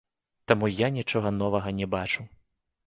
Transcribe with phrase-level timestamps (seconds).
[0.51, 2.21] Таму я нічога новага не бачу.